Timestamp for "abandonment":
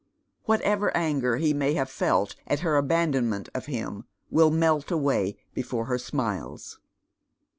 2.75-3.49